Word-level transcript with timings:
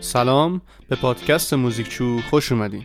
سلام 0.00 0.60
به 0.88 0.96
پادکست 0.96 1.54
موزیکچو 1.54 2.20
خوش 2.30 2.52
اومدین. 2.52 2.84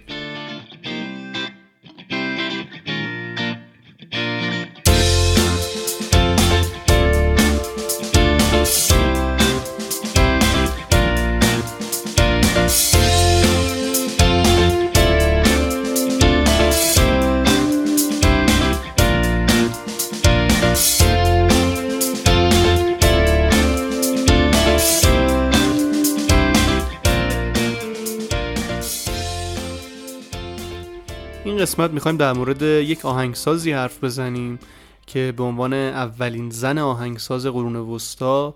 قسمت 31.73 31.91
می‌خوایم 31.91 32.17
در 32.17 32.33
مورد 32.33 32.61
یک 32.61 33.05
آهنگسازی 33.05 33.71
حرف 33.71 34.03
بزنیم 34.03 34.59
که 35.07 35.33
به 35.37 35.43
عنوان 35.43 35.73
اولین 35.73 36.49
زن 36.49 36.77
آهنگساز 36.77 37.45
قرون 37.45 37.75
وسطا 37.75 38.55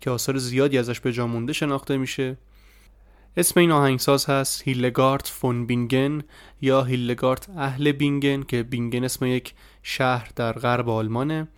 که 0.00 0.10
آثار 0.10 0.38
زیادی 0.38 0.78
ازش 0.78 1.00
به 1.00 1.12
جا 1.12 1.26
مونده 1.26 1.52
شناخته 1.52 1.96
میشه. 1.96 2.36
اسم 3.36 3.60
این 3.60 3.70
آهنگساز 3.70 4.26
هست 4.26 4.62
هیلگارت 4.62 5.26
فون 5.26 5.66
بینگن 5.66 6.22
یا 6.60 6.82
هیلگارت 6.82 7.48
اهل 7.56 7.92
بینگن 7.92 8.42
که 8.42 8.62
بینگن 8.62 9.04
اسم 9.04 9.26
یک 9.26 9.54
شهر 9.82 10.30
در 10.36 10.52
غرب 10.52 10.88
آلمانه. 10.88 11.48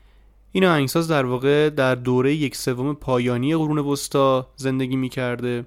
این 0.52 0.64
آهنگساز 0.64 1.08
در 1.08 1.26
واقع 1.26 1.70
در 1.70 1.94
دوره 1.94 2.34
یک 2.34 2.56
سوم 2.56 2.94
پایانی 2.94 3.56
قرون 3.56 3.78
وسطا 3.78 4.50
زندگی 4.56 4.96
می‌کرده. 4.96 5.66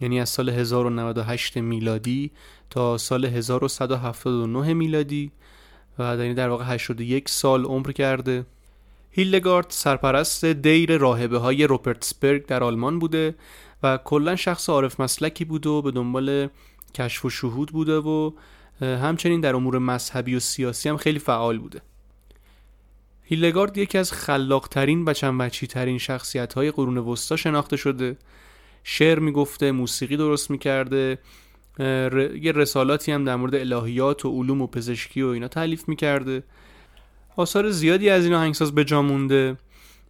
یعنی 0.00 0.20
از 0.20 0.28
سال 0.28 0.48
1098 0.48 1.56
میلادی 1.56 2.30
تا 2.70 2.98
سال 2.98 3.24
1179 3.24 4.74
میلادی 4.74 5.30
و 5.98 6.02
یعنی 6.02 6.34
در 6.34 6.48
واقع 6.48 6.64
81 6.64 7.28
سال 7.28 7.64
عمر 7.64 7.92
کرده. 7.92 8.46
هیلدگارد 9.10 9.66
سرپرست 9.68 10.44
دیر 10.44 10.96
راهبه 10.96 11.38
های 11.38 11.64
روپرتسبرگ 11.64 12.46
در 12.46 12.64
آلمان 12.64 12.98
بوده 12.98 13.34
و 13.82 13.98
کلا 14.04 14.36
شخص 14.36 14.70
عارف 14.70 15.00
مسلکی 15.00 15.44
بوده 15.44 15.68
و 15.68 15.82
به 15.82 15.90
دنبال 15.90 16.48
کشف 16.94 17.24
و 17.24 17.30
شهود 17.30 17.72
بوده 17.72 17.96
و 17.98 18.30
همچنین 18.80 19.40
در 19.40 19.56
امور 19.56 19.78
مذهبی 19.78 20.34
و 20.34 20.40
سیاسی 20.40 20.88
هم 20.88 20.96
خیلی 20.96 21.18
فعال 21.18 21.58
بوده. 21.58 21.82
هیلدگارد 23.22 23.78
یکی 23.78 23.98
از 23.98 24.12
خلاقترین 24.12 25.04
و 25.04 25.12
چندوجهی 25.12 25.66
ترین 25.66 25.98
شخصیت 25.98 26.54
های 26.54 26.70
قرون 26.70 26.98
وسطا 26.98 27.36
شناخته 27.36 27.76
شده. 27.76 28.16
شعر 28.88 29.18
می‌گفته 29.18 29.72
موسیقی 29.72 30.16
درست 30.16 30.50
می‌کرده 30.50 31.18
یه 32.40 32.52
رسالاتی 32.52 33.12
هم 33.12 33.24
در 33.24 33.36
مورد 33.36 33.54
الهیات 33.54 34.24
و 34.24 34.30
علوم 34.30 34.62
و 34.62 34.66
پزشکی 34.66 35.22
و 35.22 35.26
اینا 35.26 35.48
تعلیف 35.48 35.88
می‌کرده. 35.88 36.42
آثار 37.36 37.70
زیادی 37.70 38.10
از 38.10 38.24
این 38.24 38.34
آهنگساز 38.34 38.74
به 38.74 38.84
جا 38.84 39.02
مونده. 39.02 39.56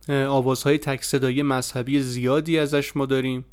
آوازهای 0.09 0.79
تک 0.79 1.03
صدایی 1.05 1.43
مذهبی 1.43 2.01
زیادی 2.01 2.59
ازش 2.59 2.97
ما 2.97 3.07
داریم. 3.07 3.45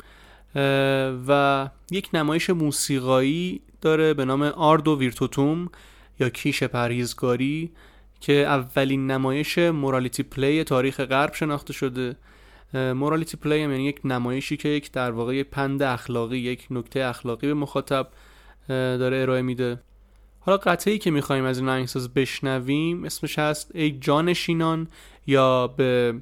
و 1.28 1.68
یک 1.90 2.08
نمایش 2.14 2.50
موسیقایی 2.50 3.60
داره 3.80 4.14
به 4.14 4.24
نام 4.24 4.42
آرد 4.42 4.88
و 4.88 4.98
ویرتوتوم 4.98 5.70
یا 6.20 6.28
کیش 6.28 6.62
پرهیزگاری 6.62 7.70
که 8.20 8.32
اولین 8.32 9.10
نمایش 9.10 9.58
مورالیتی 9.58 10.22
پلی 10.22 10.64
تاریخ 10.64 11.00
غرب 11.00 11.34
شناخته 11.34 11.72
شده. 11.72 12.16
morality 12.74 13.36
play 13.36 13.62
هم 13.62 13.70
یعنی 13.70 13.84
یک 13.84 14.00
نمایشی 14.04 14.56
که 14.56 14.68
یک 14.68 14.92
در 14.92 15.10
واقع 15.10 15.42
پند 15.42 15.82
اخلاقی 15.82 16.38
یک 16.38 16.66
نکته 16.70 17.04
اخلاقی 17.04 17.46
به 17.46 17.54
مخاطب 17.54 18.08
داره 18.68 19.16
ارائه 19.16 19.42
میده. 19.42 19.80
حالا 20.40 20.58
قطعی 20.58 20.98
که 20.98 21.10
می‌خوایم 21.10 21.44
از 21.44 21.58
این 21.58 21.68
آهنگساز 21.68 22.14
بشنویم 22.14 23.04
اسمش 23.04 23.38
هست 23.38 23.70
ای 23.74 23.90
جانشینان 23.90 24.88
یا 25.26 25.66
به 25.66 26.14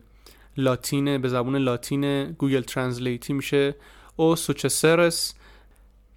لاتین 0.56 1.18
به 1.18 1.28
زبون 1.28 1.56
لاتین 1.56 2.24
Google 2.32 2.60
Translate 2.60 3.25
ی 3.25 3.32
میشه 3.32 3.74
O 4.16 4.36
successores 4.36 5.34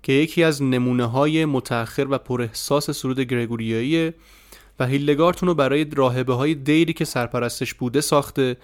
که 0.04 0.14
یکی 0.14 0.44
از 0.44 0.64
نمونه 0.64 1.06
های 1.06 1.46
متأخر 1.46 2.08
و 2.10 2.18
پر 2.18 2.42
احساس 2.42 2.92
سرود 2.92 3.20
گرگوریاییه 3.20 4.14
و 4.80 4.86
هیلدگارد 4.86 5.36
اون 5.36 5.50
رو 5.50 5.56
برای 5.56 5.86
راهبه 5.94 6.34
های 6.34 6.56
دیری 6.56 6.94
که 6.94 7.06
سرپرستش 7.06 7.74
بوده 7.74 8.02
ساخته 8.02 8.58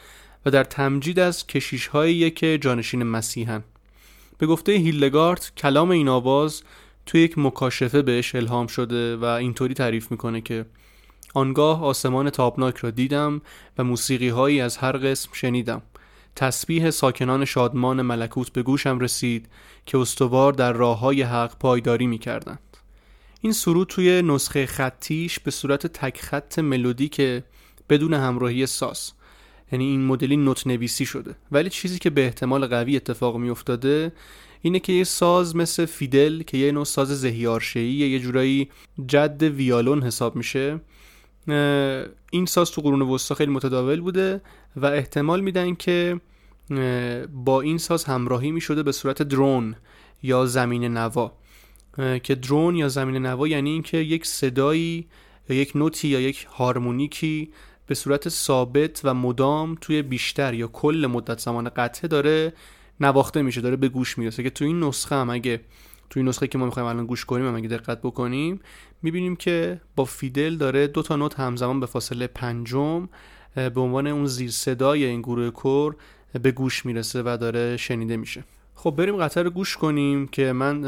و 0.46 0.52
در 0.52 0.64
تمجید 0.64 1.20
از 1.20 1.48
کشیش 1.48 1.88
هایی 1.88 2.32
که 2.32 2.58
جانشین 2.58 3.04
مسیحن. 3.04 3.64
به 4.38 4.48
گفته 4.48 4.72
هیلدگارت 4.72 5.52
کلام 5.58 5.90
این 5.90 6.08
آواز 6.08 6.64
توی 7.06 7.22
یک 7.22 7.38
مکاشفه 7.38 8.02
بهش 8.02 8.36
الهام 8.36 8.68
شده 8.68 9.18
و 9.18 9.24
اینطوری 9.26 9.74
تعریف 9.74 10.12
می‌کنه 10.12 10.42
که 10.42 10.66
آنگاه 11.34 11.84
آسمان 11.84 12.30
تابناک 12.30 12.78
را 12.78 12.90
دیدم 12.92 13.42
و 13.78 13.84
موسیقی 13.84 14.30
هایی 14.30 14.62
از 14.62 14.78
هر 14.78 14.98
قسم 14.98 15.30
شنیدم. 15.34 15.82
تسبیح 16.36 16.90
ساکنان 16.90 17.46
شادمان 17.46 18.02
ملکوت 18.02 18.54
به 18.54 18.64
گوشم 18.64 19.00
رسید 19.00 19.50
که 19.86 19.98
استوار 19.98 20.54
در 20.54 20.74
راه 20.74 21.00
های 21.00 21.22
حق 21.22 21.58
پایداری 21.58 22.08
می‌کردند. 22.08 22.78
این 23.42 23.54
سرود 23.54 23.88
توی 23.88 24.22
نسخه 24.22 24.66
خطیش 24.66 25.40
به 25.40 25.52
صورت 25.52 25.88
تک 25.88 26.22
خط 26.22 26.60
ملودی 26.60 27.10
که 27.10 27.44
بدون 27.90 28.14
همراهی 28.14 28.66
ساز. 28.66 29.12
یعنی 29.72 29.86
این 29.86 30.06
مدلی 30.06 30.38
نوت 30.38 30.68
نویسی 30.68 31.06
شده. 31.06 31.36
ولی 31.52 31.70
چیزی 31.70 32.00
که 32.00 32.10
به 32.10 32.26
احتمال 32.26 32.68
قوی 32.68 32.96
اتفاق 32.96 33.38
می 33.38 33.50
افتاده 33.50 34.12
اینه 34.62 34.80
که 34.80 34.94
یه 34.94 35.04
ساز 35.04 35.56
مثل 35.56 35.86
فیدل 35.86 36.42
که 36.44 36.58
یه 36.58 36.72
نوع 36.72 36.86
ساز 36.86 37.22
زهیارشهی 37.22 37.92
یه 37.92 38.20
جورایی 38.20 38.70
جد 39.08 39.44
ویالون 39.44 40.04
حساب 40.04 40.36
میشه 40.36 40.82
این 42.32 42.46
ساز 42.46 42.72
تو 42.72 42.82
قرون 42.82 43.02
وسطا 43.02 43.36
خیلی 43.36 43.52
متداول 43.52 44.02
بوده 44.02 44.42
و 44.76 44.86
احتمال 44.86 45.42
میدن 45.42 45.76
که 45.76 46.22
با 47.34 47.62
این 47.62 47.78
ساز 47.78 48.04
همراهی 48.04 48.52
می 48.52 48.62
شده 48.62 48.84
به 48.84 48.92
صورت 48.92 49.24
درون 49.24 49.76
یا 50.24 50.46
زمین 50.46 50.84
نوا. 50.84 51.32
که 52.24 52.36
درون 52.36 52.76
یا 52.76 52.88
زمین 52.88 53.26
نوا 53.26 53.48
یعنی 53.48 53.70
اینکه 53.70 53.98
یک 53.98 54.26
صدایی 54.26 55.08
یا 55.50 55.56
یک 55.56 55.76
نوتی 55.76 56.08
یا 56.08 56.20
یک 56.20 56.48
هارمونیکی 56.50 57.50
به 57.92 57.96
صورت 57.96 58.30
ثابت 58.30 59.02
و 59.04 59.14
مدام 59.14 59.78
توی 59.82 60.02
بیشتر 60.02 60.54
یا 60.54 60.68
کل 60.68 61.08
مدت 61.12 61.40
زمان 61.40 61.70
قطعه 61.70 62.08
داره 62.08 62.54
نواخته 63.00 63.42
میشه 63.42 63.62
داره 63.62 63.76
به 63.76 63.90
گوش 63.90 64.18
می‌رسه 64.18 64.44
که 64.44 64.50
تو 64.50 64.66
این 64.66 64.80
نسخه 64.80 65.16
هم 65.16 65.30
اگه 65.30 65.62
تو 66.10 66.20
این 66.20 66.28
نسخه 66.28 66.48
که 66.48 66.58
ما 66.58 66.66
می‌خوایم 66.66 66.90
الان 66.90 67.06
گوش 67.06 67.26
کنیم 67.26 67.48
هم 67.48 67.56
اگه 67.56 67.68
دقت 67.68 68.02
بکنیم 68.02 68.60
می‌بینیم 69.02 69.36
که 69.36 69.82
با 69.96 70.06
فیدل 70.06 70.56
داره 70.56 70.88
دو 70.88 71.02
تا 71.02 71.16
نوت 71.16 71.40
همزمان 71.40 71.80
به 71.80 71.86
فاصله 71.86 72.28
پنجم 72.28 73.10
به 73.56 73.82
عنوان 73.82 74.08
اون 74.08 74.26
زیر 74.26 74.52
صدای 74.52 75.06
این 75.06 75.22
گروه 75.22 75.50
کور 75.50 75.96
به 76.42 76.52
گوش 76.52 76.86
می‌رسه 76.86 77.22
و 77.26 77.38
داره 77.42 77.78
شنیده 77.78 78.18
میشه. 78.18 78.44
خب 78.76 78.92
بریم 78.98 79.18
قطعه 79.18 79.44
رو 79.44 79.50
گوش 79.50 79.78
کنیم 79.78 80.28
که 80.28 80.52
من 80.52 80.82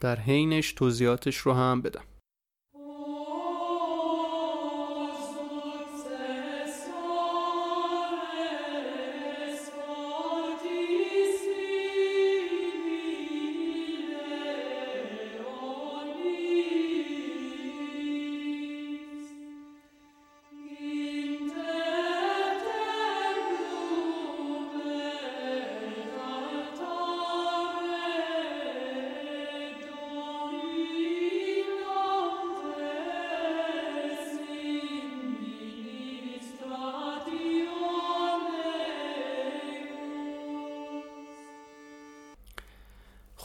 در 0.00 0.20
حینش 0.20 0.72
توضیحاتش 0.72 1.36
رو 1.36 1.52
هم 1.52 1.82
بدم. 1.82 2.04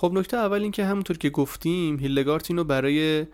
خب 0.01 0.11
نکته 0.13 0.37
اول 0.37 0.61
این 0.61 0.71
که 0.71 0.85
همونطور 0.85 1.17
که 1.17 1.29
گفتیم 1.29 1.99
هیلدگارت 1.99 2.51
اینو 2.51 2.63
برای 2.63 3.25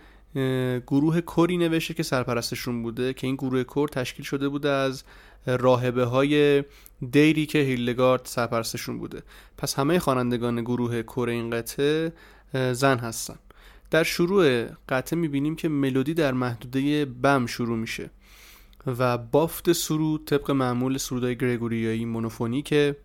گروه 0.87 1.21
کوری 1.21 1.57
نوشته 1.57 1.93
که 1.93 2.03
سرپرستشون 2.03 2.83
بوده 2.83 3.13
که 3.13 3.27
این 3.27 3.35
گروه 3.35 3.63
کور 3.63 3.89
تشکیل 3.89 4.25
شده 4.25 4.49
بوده 4.49 4.69
از 4.69 5.03
راهبه 5.45 6.05
های 6.05 6.63
دیری 7.11 7.45
که 7.45 7.59
هیلدگارد 7.59 8.21
سرپرستشون 8.23 8.97
بوده. 8.99 9.23
پس 9.57 9.79
همه 9.79 9.99
خوانندگان 9.99 10.61
گروه 10.61 11.01
کور 11.01 11.29
این 11.29 11.49
قطعه 11.49 12.13
زن 12.53 12.97
هستن. 12.97 13.35
در 13.91 14.03
شروع 14.03 14.65
قطعه 14.89 15.19
می‌بینیم 15.19 15.55
که 15.55 15.69
ملودی 15.69 16.13
در 16.13 16.31
محدوده 16.31 17.05
بم 17.05 17.45
شروع 17.45 17.77
میشه 17.77 18.09
و 18.87 19.17
بافت 19.17 19.71
سرود 19.71 20.25
طبق 20.25 20.51
معمول 20.51 20.97
سرودهای 20.97 21.35
گرگوریایی 21.35 22.05
مونوفونی 22.05 22.61
که 22.61 22.95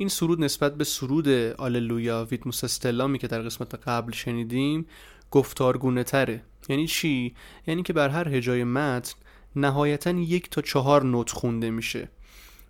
این 0.00 0.08
سرود 0.08 0.44
نسبت 0.44 0.74
به 0.74 0.84
سرود 0.84 1.28
آللویا 1.58 2.26
ویتموس 2.30 2.64
استلامی 2.64 3.18
که 3.18 3.26
در 3.26 3.42
قسمت 3.42 3.74
قبل 3.74 4.12
شنیدیم 4.12 4.86
گفتارگونه 5.30 6.04
تره. 6.04 6.42
یعنی 6.68 6.86
چی؟ 6.86 7.34
یعنی 7.66 7.82
که 7.82 7.92
بر 7.92 8.08
هر 8.08 8.28
هجای 8.28 8.64
متن 8.64 9.14
نهایتا 9.56 10.10
یک 10.10 10.50
تا 10.50 10.62
چهار 10.62 11.04
نوت 11.04 11.30
خونده 11.30 11.70
میشه. 11.70 12.08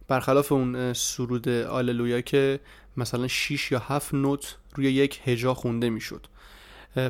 برخلاف 0.09 0.53
اون 0.53 0.93
سرود 0.93 1.49
آللویا 1.49 2.21
که 2.21 2.61
مثلا 2.97 3.29
6 3.29 3.73
یا 3.73 3.79
7 3.79 4.15
نوت 4.15 4.57
روی 4.75 4.93
یک 4.93 5.21
هجا 5.25 5.55
خونده 5.55 5.91
می‌شد. 5.91 6.27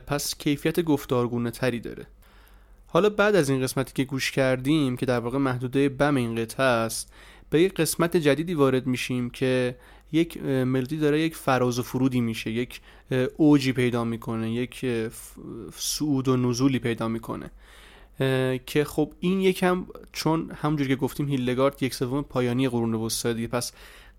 پس 0.06 0.34
کیفیت 0.38 0.80
گفتارگونه 0.80 1.50
تری 1.50 1.80
داره. 1.80 2.06
حالا 2.86 3.10
بعد 3.10 3.36
از 3.36 3.50
این 3.50 3.62
قسمتی 3.62 3.92
که 3.92 4.04
گوش 4.04 4.30
کردیم 4.30 4.96
که 4.96 5.06
در 5.06 5.20
واقع 5.20 5.38
محدوده 5.38 5.88
بم 5.88 6.16
این 6.16 6.34
قطعه 6.34 6.66
است 6.66 7.12
به 7.50 7.62
یک 7.62 7.74
قسمت 7.74 8.16
جدیدی 8.16 8.54
وارد 8.54 8.86
میشیم 8.86 9.30
که 9.30 9.76
یک 10.12 10.42
ملودی 10.42 10.96
داره 10.96 11.20
یک 11.20 11.36
فراز 11.36 11.78
و 11.78 11.82
فرودی 11.82 12.20
میشه 12.20 12.50
یک 12.50 12.80
اوجی 13.36 13.72
پیدا 13.72 14.04
می‌کنه 14.04 14.52
یک 14.52 14.86
سعود 15.74 16.28
و 16.28 16.36
نزولی 16.36 16.78
پیدا 16.78 17.08
می‌کنه. 17.08 17.50
که 18.66 18.84
خب 18.84 19.12
این 19.20 19.40
یکم 19.40 19.86
چون 20.12 20.50
همونجور 20.50 20.88
که 20.88 20.96
گفتیم 20.96 21.28
هیلدگارد 21.28 21.82
یک 21.82 21.94
سوم 21.94 22.22
پایانی 22.22 22.68
قرون 22.68 22.94
وسطا 22.94 23.32
دیگه 23.32 23.48
پس 23.48 23.72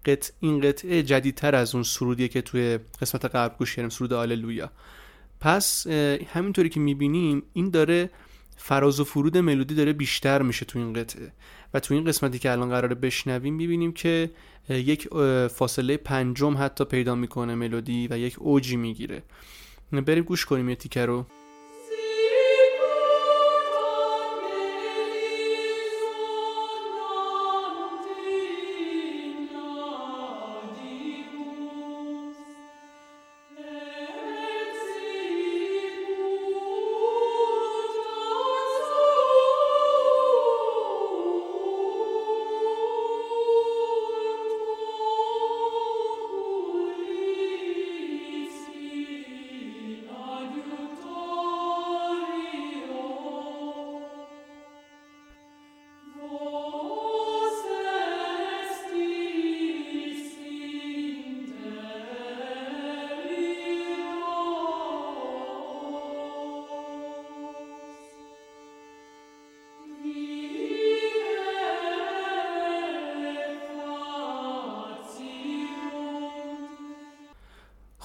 قط 0.05 0.29
این 0.39 0.61
قطعه 0.61 1.03
جدیدتر 1.03 1.55
از 1.55 1.75
اون 1.75 1.83
سرودیه 1.83 2.27
که 2.27 2.41
توی 2.41 2.79
قسمت 3.01 3.25
قبل 3.25 3.55
گوش 3.57 3.75
کردیم 3.75 3.89
سرود 3.89 4.13
آللویا. 4.13 4.71
پس 5.39 5.87
همینطوری 6.33 6.69
که 6.69 6.79
می‌بینیم 6.79 7.43
این 7.53 7.69
داره 7.69 8.09
فراز 8.63 8.99
و 8.99 9.03
فرود 9.03 9.37
ملودی 9.37 9.75
داره 9.75 9.93
بیشتر 9.93 10.41
میشه 10.41 10.65
تو 10.65 10.79
این 10.79 10.93
قطعه. 10.93 11.31
و 11.73 11.79
تو 11.79 11.93
این 11.93 12.05
قسمتی 12.05 12.39
که 12.39 12.51
الان 12.51 12.69
قراره 12.69 12.95
بشنویم 12.95 13.53
می‌بینیم 13.53 13.91
که 13.91 14.31
یک 14.69 15.07
فاصله 15.47 15.97
پنجم 15.97 16.57
حتی 16.57 16.85
پیدا 16.85 17.15
می‌کنه 17.15 17.55
ملودی 17.55 18.07
و 18.07 18.17
یک 18.17 18.35
اوجی 18.39 18.75
می‌گیره. 18.75 19.23
بریم 19.91 20.23
گوش 20.23 20.45
کنیم 20.45 20.69
یه 20.69 20.75
تیکه 20.75 21.05
رو. 21.05 21.25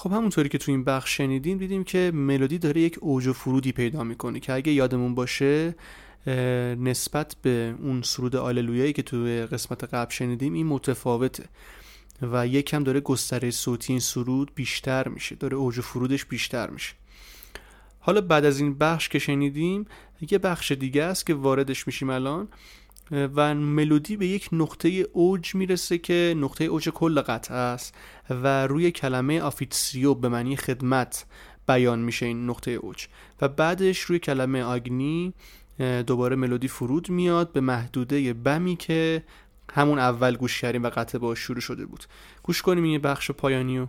خب 0.07 0.13
همونطوری 0.13 0.49
که 0.49 0.59
تو 0.59 0.73
این 0.73 0.85
بخش 0.85 1.17
شنیدیم 1.17 1.59
دیدیم 1.59 1.85
که 1.85 2.11
ملودی 2.15 2.59
داره 2.59 2.81
یک 2.81 2.99
اوج 3.01 3.27
و 3.27 3.33
فرودی 3.33 3.73
پیدا 3.73 4.05
می‌کنه 4.05 4.41
که 4.41 4.53
اگه 4.53 4.73
یادمون 4.73 5.15
باشه 5.15 5.75
نسبت 6.77 7.37
به 7.43 7.75
اون 7.83 8.03
سرود 8.03 8.37
آللویایی 8.37 8.93
که 8.93 9.03
تو 9.03 9.17
قسمت 9.53 9.85
قبل 9.85 10.11
شنیدیم 10.11 10.53
این 10.53 10.67
متفاوته 10.67 11.45
و 12.23 12.47
یکم 12.47 12.85
داره 12.85 13.01
گستره 13.01 13.51
صوتی 13.51 13.93
این 13.93 14.01
سرود 14.01 14.51
بیشتر 14.55 15.09
میشه 15.09 15.35
داره 15.35 15.57
اوج 15.57 15.79
و 15.79 15.83
فرودش 15.83 16.25
بیشتر 16.25 16.71
میشه. 16.71 16.95
حالا 18.01 18.21
بعد 18.21 18.45
از 18.45 18.61
این 18.61 18.79
بخش 18.79 19.09
که 19.09 19.19
شنیدیم 19.19 19.87
یه 20.31 20.39
بخش 20.39 20.73
دیگه 20.73 21.03
است 21.03 21.27
که 21.27 21.35
واردش 21.35 21.87
میشیم 21.87 22.11
الان. 22.11 22.49
و 23.11 23.55
ملودی 23.55 24.17
به 24.17 24.27
یک 24.27 24.49
نقطه 24.53 24.89
اوج 24.89 25.55
می‌رسه 25.55 25.99
که 25.99 26.35
نقطه 26.37 26.65
اوج 26.65 26.89
کل 26.89 27.21
قطعه 27.21 27.57
است 27.57 27.95
و 28.31 28.67
روی 28.67 28.91
کلمه 28.91 29.41
officio 29.41 30.15
به 30.15 30.29
معنی 30.29 30.57
خدمت 30.57 31.27
بیان 31.69 31.99
میشه 31.99 32.27
این 32.27 32.51
نقطه 32.51 32.71
اوج. 32.71 33.07
و 33.41 33.49
بعدش 33.49 34.01
روی 34.01 34.19
کلمه 34.19 34.63
agni 34.63 35.35
دوباره 36.07 36.37
ملودی 36.37 36.69
فرود 36.69 37.11
میاد 37.11 37.53
به 37.53 37.61
محدوده 37.61 38.33
بمی 38.33 38.77
که 38.77 39.23
همون 39.73 39.99
اول 39.99 40.37
گوش 40.37 40.61
کردیم 40.61 40.83
و 40.83 40.91
قطعه 40.91 41.19
باش 41.19 41.39
شروع 41.39 41.61
شده 41.61 41.87
بود. 41.87 42.05
گوش 42.43 42.63
کنیم 42.63 42.85
این 42.85 42.99
بخش 42.99 43.31
پایانیو. 43.31 43.87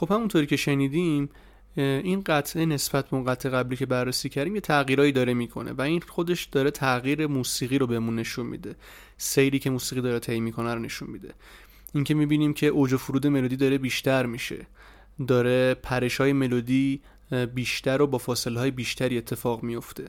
خب 0.00 0.12
همونطوری 0.12 0.46
که 0.46 0.56
شنیدیم 0.56 1.28
این 1.76 2.20
قطعه 2.20 2.66
نسبت 2.66 3.10
به 3.10 3.16
اون 3.16 3.24
قطعه 3.24 3.52
قبلی 3.52 3.76
که 3.76 3.86
بررسی 3.86 4.28
کردیم 4.28 4.54
یه 4.54 4.60
تغییرایی 4.60 5.12
داره 5.12 5.34
می‌کنه 5.34 5.72
و 5.72 5.82
این 5.82 6.00
خودش 6.00 6.44
داره 6.44 6.70
تغییر 6.70 7.26
موسیقی 7.26 7.78
رو 7.78 7.86
بهمون 7.86 8.16
نشون 8.16 8.46
میده. 8.46 8.74
سیری 9.16 9.58
که 9.58 9.70
موسیقی 9.70 10.02
داره 10.02 10.18
طی 10.18 10.40
می‌کنه 10.40 10.74
رو 10.74 10.80
نشون 10.80 11.10
میده. 11.10 11.34
اینکه 11.94 12.14
می‌بینیم 12.14 12.52
که 12.52 12.66
اوج 12.66 12.92
و 12.92 12.98
فرود 12.98 13.26
ملودی 13.26 13.56
داره 13.56 13.78
بیشتر 13.78 14.26
میشه. 14.26 14.66
داره 15.26 15.74
پرش 15.74 16.20
های 16.20 16.32
ملودی 16.32 17.00
بیشتر 17.54 18.02
و 18.02 18.06
با 18.06 18.18
فاصله 18.18 18.60
های 18.60 18.70
بیشتری 18.70 19.18
اتفاق 19.18 19.62
میفته 19.62 20.08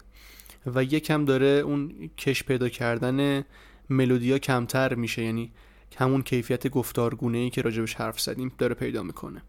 و 0.65 0.83
یکم 0.83 1.25
داره 1.25 1.47
اون 1.47 2.09
کش 2.17 2.43
پیدا 2.43 2.69
کردن 2.69 3.43
ملودیا 3.89 4.37
کمتر 4.37 4.93
میشه. 4.93 5.23
یعنی 5.23 5.51
همون 5.97 6.21
کیفیت 6.21 6.67
گفتارگونه 6.67 7.37
ای 7.37 7.49
که 7.49 7.61
راجبش 7.61 7.93
حرف 7.93 8.19
زدیم 8.19 8.51
داره 8.57 8.75
پیدا 8.75 9.03
می‌کنه. 9.03 9.41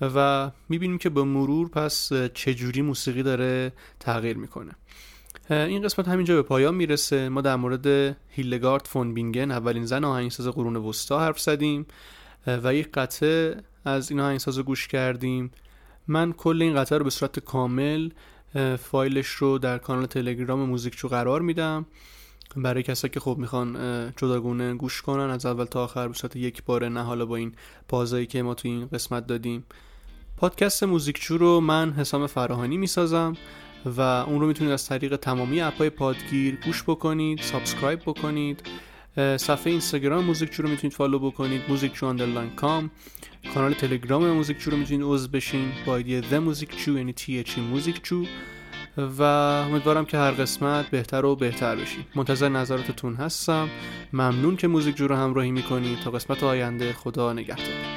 و 0.00 0.50
می‌بینیم 0.68 0.98
که 0.98 1.10
به 1.10 1.22
مرور 1.22 1.68
پس 1.68 2.12
چجوری 2.34 2.82
موسیقی 2.82 3.22
داره 3.22 3.72
تغییر 4.00 4.36
می‌کنه. 4.36 4.72
این 5.50 5.82
قسمت 5.82 6.08
همینجا 6.08 6.34
به 6.34 6.42
پایان 6.42 6.74
می‌رسه. 6.74 7.28
ما 7.28 7.40
در 7.40 7.56
مورد 7.56 8.16
هیلگارد 8.28 8.86
فون 8.86 9.14
بینگن 9.14 9.50
اولین 9.50 9.84
زن 9.86 10.04
آهنگساز 10.04 10.48
قرون 10.48 10.76
وسطا 10.76 11.20
حرف 11.20 11.40
زدیم 11.40 11.86
و 12.46 12.74
یک 12.74 12.88
قطعه 12.92 13.56
از 13.84 14.10
این 14.10 14.20
آهنگساز 14.20 14.58
گوش 14.58 14.88
کردیم. 14.88 15.50
من 16.08 16.32
کل 16.32 16.62
این 16.62 16.74
قطعه 16.76 16.98
رو 16.98 17.04
به 17.04 17.10
صورت 17.10 17.38
کامل 17.38 18.10
فایلش 18.78 19.28
رو 19.28 19.58
در 19.58 19.78
کانال 19.78 20.06
تلگرام 20.06 20.60
موزیکچو 20.60 21.08
قرار 21.08 21.40
میدم. 21.40 21.86
برای 22.56 22.82
کسایی 22.82 23.10
که 23.14 23.20
خب 23.20 23.36
می‌خوان 23.38 23.76
جداگونه 24.16 24.74
گوش 24.74 25.02
کنن 25.02 25.30
از 25.30 25.46
اول 25.46 25.64
تا 25.64 25.84
آخر 25.84 26.08
به 26.08 26.14
یک 26.36 26.64
باره 26.64 26.88
نه 26.88 27.02
حالا 27.02 27.26
با 27.26 27.36
این 27.36 27.52
pause 27.88 28.15
ایی 28.15 28.26
که 28.26 28.42
ما 28.42 28.54
تو 28.54 28.68
این 28.68 28.86
قسمت 28.86 29.26
دادیم. 29.26 29.64
پادکست 30.36 30.84
موزیکچو 30.84 31.38
رو 31.38 31.60
من 31.60 31.92
حسام 31.92 32.26
فراهانی 32.26 32.76
می‌سازم 32.76 33.36
و 33.86 34.00
اون 34.00 34.40
رو 34.40 34.46
می‌تونید 34.46 34.72
از 34.72 34.86
طریق 34.86 35.16
تمامی 35.16 35.60
app 35.60 35.83
ای 35.83 35.90
پادگیر 35.90 36.58
گوش 36.64 36.82
بکنید 36.82 37.40
subscribe 37.40 38.00
بکنید. 38.00 38.62
صفحه 39.16 39.70
اینستاگرام 39.70 40.24
موزیکچو 40.24 40.62
رو 40.62 40.68
می‌تونید 40.68 40.96
follow 40.96 41.18
بکنید 41.18 41.62
موزیکچو 41.68 42.06
underline 42.06 42.50
com. 42.50 42.90
کانال 43.54 43.74
تلگرام 43.74 44.30
موزیکچو 44.30 44.70
رو 44.70 44.76
می‌تونید 44.76 45.02
عضو 45.06 45.28
بشین 45.28 45.72
با 45.86 45.96
ID 45.96 46.22
The 46.22 46.34
موزیکچو 46.34 46.92
یعنی 46.98 47.14
اچ 47.28 47.58
موزیکچو. 47.58 48.24
و 48.96 49.22
امیدوارم 49.22 50.04
که 50.04 50.16
هر 50.16 50.30
قسمت 50.30 50.90
بهتر 50.90 51.24
و 51.24 51.36
بهتر 51.36 51.76
بشین 51.76 52.04
منتظر 52.14 52.48
نظراتتون 52.48 53.14
هستم. 53.14 53.68
ممنون 54.12 54.56
که 54.56 54.68
موزیک 54.68 54.96
رو 54.96 55.14
همراهی 55.16 55.50
می‌کنید 55.50 56.00
تا 56.00 56.10
قسمت 56.10 56.42
آینده 56.42 56.92
خدا 56.92 57.32
نگهدار. 57.32 57.95